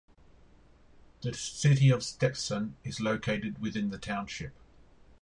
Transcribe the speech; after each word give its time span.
The 1.21 1.31
city 1.35 1.91
of 1.91 2.01
Stephenson 2.01 2.75
is 2.83 2.99
located 2.99 3.61
within 3.61 3.91
the 3.91 3.99
township. 3.99 4.51